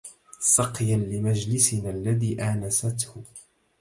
[0.39, 3.23] سقيا لمجلسنا الذي آنسته